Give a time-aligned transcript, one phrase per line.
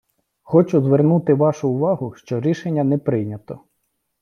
[0.41, 3.59] Хочу звернути вашу увагу, що рішення не прийнято.